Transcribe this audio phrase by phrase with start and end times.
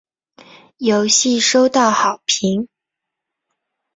[0.77, 2.67] 游戏收到好评。